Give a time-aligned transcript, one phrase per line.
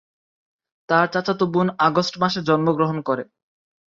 [0.89, 3.23] তার চাচাতো বোন আগস্ট মাসে জন্মগ্রহণ করে।